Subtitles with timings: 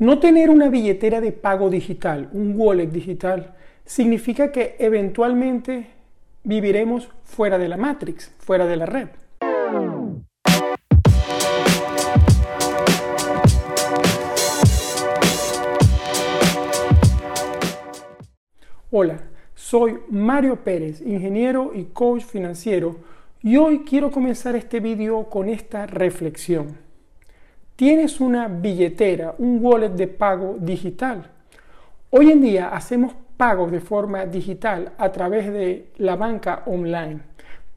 [0.00, 5.86] No tener una billetera de pago digital, un wallet digital, significa que eventualmente
[6.42, 9.08] viviremos fuera de la Matrix, fuera de la red.
[18.90, 19.20] Hola,
[19.54, 22.96] soy Mario Pérez, ingeniero y coach financiero,
[23.42, 26.83] y hoy quiero comenzar este vídeo con esta reflexión.
[27.76, 31.28] ¿Tienes una billetera, un wallet de pago digital?
[32.10, 37.18] Hoy en día hacemos pagos de forma digital a través de la banca online.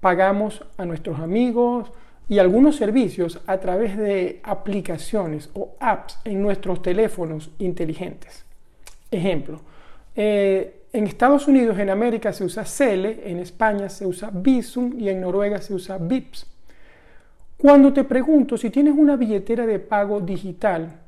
[0.00, 1.90] Pagamos a nuestros amigos
[2.28, 8.44] y algunos servicios a través de aplicaciones o apps en nuestros teléfonos inteligentes.
[9.10, 9.62] Ejemplo,
[10.14, 15.08] eh, en Estados Unidos, en América se usa Cele, en España se usa Visum y
[15.08, 16.46] en Noruega se usa Vips.
[17.58, 21.00] Cuando te pregunto si tienes una billetera de pago digital,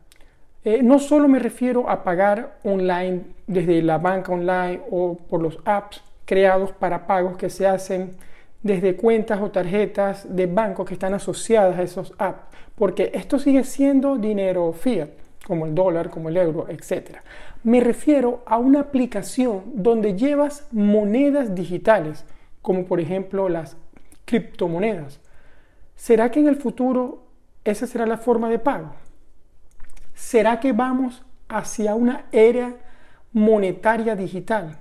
[0.65, 5.59] eh, no solo me refiero a pagar online desde la banca online o por los
[5.67, 8.17] apps creados para pagos que se hacen
[8.63, 12.41] desde cuentas o tarjetas de banco que están asociadas a esos apps,
[12.77, 15.11] porque esto sigue siendo dinero fiat,
[15.47, 17.19] como el dólar, como el euro, etc.
[17.63, 22.25] Me refiero a una aplicación donde llevas monedas digitales,
[22.63, 23.77] como por ejemplo las
[24.25, 25.21] criptomonedas
[25.99, 27.25] ¿Será que en el futuro
[27.65, 28.95] esa será la forma de pago?
[30.15, 32.77] ¿Será que vamos hacia una era
[33.33, 34.79] monetaria digital?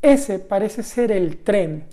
[0.00, 1.84] Ese parece ser el tren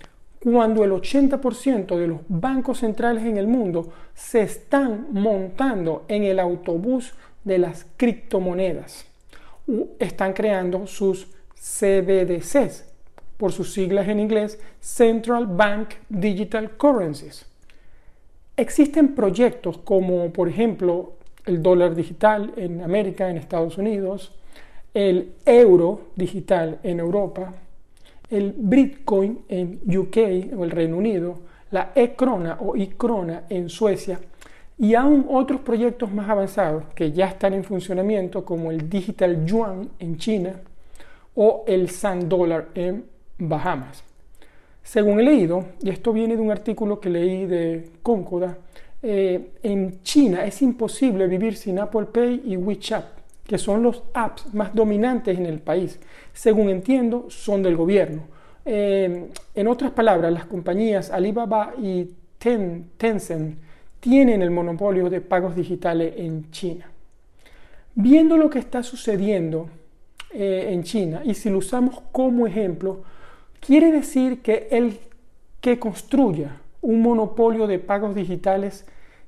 [0.41, 6.39] cuando el 80% de los bancos centrales en el mundo se están montando en el
[6.39, 9.05] autobús de las criptomonedas.
[9.99, 12.85] Están creando sus CBDCs,
[13.35, 17.45] por sus siglas en inglés, Central Bank Digital Currencies.
[18.57, 21.13] Existen proyectos como, por ejemplo,
[21.45, 24.33] el dólar digital en América, en Estados Unidos,
[24.93, 27.53] el euro digital en Europa,
[28.29, 31.39] el Bitcoin en UK o el Reino Unido,
[31.71, 34.19] la e-krona o i-krona en Suecia
[34.77, 39.89] y aún otros proyectos más avanzados que ya están en funcionamiento como el Digital Yuan
[39.99, 40.61] en China
[41.35, 43.05] o el Sand Dollar en
[43.37, 44.14] Bahamas.
[44.85, 48.59] Según he leído, y esto viene de un artículo que leí de Concoda,
[49.01, 53.03] eh, en China es imposible vivir sin Apple Pay y WeChat,
[53.47, 55.99] que son los apps más dominantes en el país.
[56.33, 58.25] Según entiendo, son del gobierno.
[58.63, 63.57] Eh, en otras palabras, las compañías Alibaba y Tencent
[63.99, 66.91] tienen el monopolio de pagos digitales en China.
[67.95, 69.67] Viendo lo que está sucediendo
[70.31, 73.03] eh, en China, y si lo usamos como ejemplo,
[73.65, 74.99] Quiere decir que el
[75.59, 78.85] que construya un monopolio de pagos digitales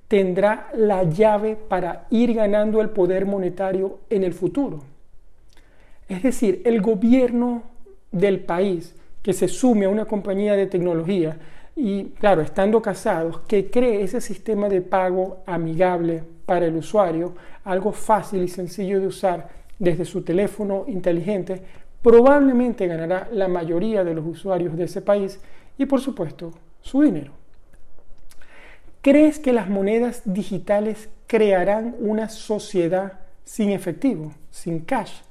[0.07, 4.83] tendrá la llave para ir ganando el poder monetario en el futuro.
[6.07, 7.63] Es decir, el gobierno
[8.11, 8.93] del país
[9.23, 11.37] que se sume a una compañía de tecnología
[11.75, 17.33] y, claro, estando casados, que cree ese sistema de pago amigable para el usuario,
[17.63, 19.49] algo fácil y sencillo de usar
[19.79, 21.61] desde su teléfono inteligente,
[22.01, 25.39] probablemente ganará la mayoría de los usuarios de ese país
[25.77, 27.33] y por supuesto su dinero.
[29.01, 35.21] ¿Crees que las monedas digitales crearán una sociedad sin efectivo, sin cash?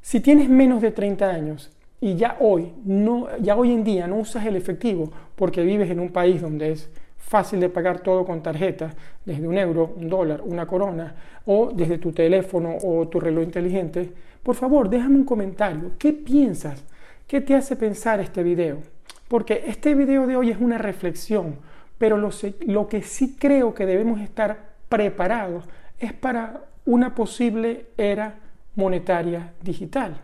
[0.00, 1.70] Si tienes menos de 30 años
[2.00, 2.72] y ya hoy,
[3.40, 6.90] ya hoy en día no usas el efectivo porque vives en un país donde es
[7.22, 8.92] fácil de pagar todo con tarjeta,
[9.24, 11.14] desde un euro, un dólar, una corona,
[11.46, 14.12] o desde tu teléfono o tu reloj inteligente,
[14.42, 15.92] por favor, déjame un comentario.
[15.98, 16.84] ¿Qué piensas?
[17.26, 18.78] ¿Qué te hace pensar este video?
[19.28, 21.56] Porque este video de hoy es una reflexión,
[21.96, 22.30] pero lo,
[22.66, 25.64] lo que sí creo que debemos estar preparados
[25.98, 28.34] es para una posible era
[28.74, 30.16] monetaria digital.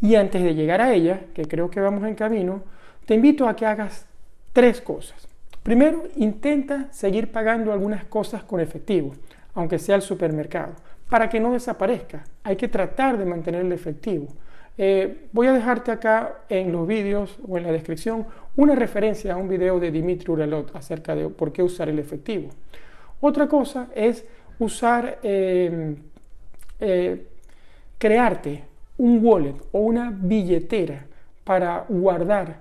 [0.00, 2.62] Y antes de llegar a ella, que creo que vamos en camino,
[3.04, 4.06] te invito a que hagas
[4.52, 5.28] tres cosas.
[5.62, 9.12] Primero, intenta seguir pagando algunas cosas con efectivo,
[9.54, 10.72] aunque sea el supermercado,
[11.08, 12.24] para que no desaparezca.
[12.44, 14.28] Hay que tratar de mantener el efectivo.
[14.78, 18.26] Eh, voy a dejarte acá en los vídeos o en la descripción
[18.56, 22.48] una referencia a un video de Dimitri Uralot acerca de por qué usar el efectivo.
[23.20, 24.24] Otra cosa es
[24.58, 25.96] usar, eh,
[26.78, 27.26] eh,
[27.98, 28.64] crearte
[28.96, 31.04] un wallet o una billetera
[31.44, 32.60] para guardar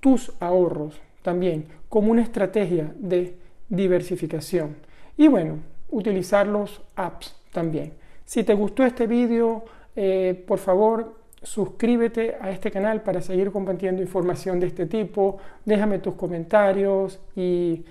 [0.00, 3.36] tus ahorros también como una estrategia de
[3.68, 4.76] diversificación.
[5.16, 5.58] Y bueno,
[5.90, 7.92] utilizar los apps también.
[8.24, 9.64] Si te gustó este vídeo,
[9.96, 15.38] eh, por favor suscríbete a este canal para seguir compartiendo información de este tipo.
[15.64, 17.84] Déjame tus comentarios y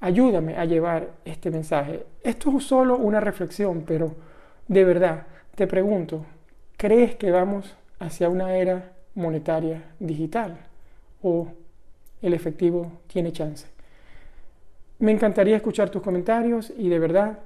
[0.00, 2.06] ayúdame a llevar este mensaje.
[2.22, 4.14] Esto es solo una reflexión, pero
[4.68, 6.24] de verdad, te pregunto,
[6.76, 10.58] ¿crees que vamos hacia una era monetaria digital
[11.22, 11.48] o
[12.26, 13.66] el efectivo tiene chance.
[14.98, 17.38] Me encantaría escuchar tus comentarios y de verdad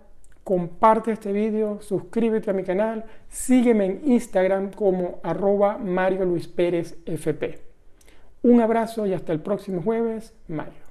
[0.44, 6.96] comparte este video, suscríbete a mi canal, sígueme en Instagram como arroba Mario Luis Pérez
[7.04, 7.60] FP.
[8.42, 10.88] Un abrazo y hasta el próximo jueves, Mario.